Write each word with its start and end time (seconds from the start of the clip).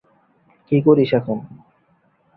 তিনি 0.65 0.79
দুই 0.79 0.85
খণ্ডে 0.85 1.03
তা 1.03 1.09
সমাপ্ত 1.11 1.27
করেন। 1.27 1.39